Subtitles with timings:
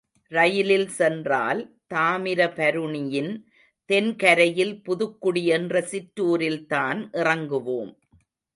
[0.31, 1.61] ரயிலில் சென்றால்
[1.93, 3.31] தாமிர பருணியின்
[3.89, 7.91] தென்கரையில் புதுக்குடி என்ற சிற்றூரில் தான் இறங்குவோம்.